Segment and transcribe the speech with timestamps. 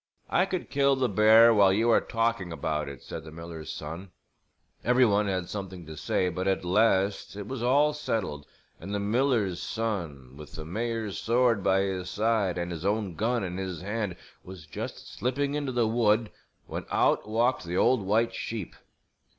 [0.31, 4.09] "I could kill the bear while you are talking about it," said the miller's son.
[4.83, 8.47] Every one had something to say, but at last it was all settled
[8.79, 13.43] and the miller's son with the mayor's sword by his side and his own gun
[13.43, 16.31] in his hand was just slipping into the wood
[16.65, 18.75] when out walked the old white sheep!